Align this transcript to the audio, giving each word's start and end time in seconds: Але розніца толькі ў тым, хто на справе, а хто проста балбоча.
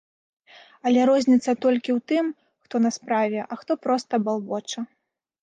Але 0.91 1.01
розніца 1.09 1.53
толькі 1.65 1.91
ў 1.97 1.99
тым, 2.13 2.25
хто 2.65 2.75
на 2.87 2.91
справе, 2.97 3.45
а 3.51 3.61
хто 3.61 3.79
проста 3.85 4.13
балбоча. 4.27 4.79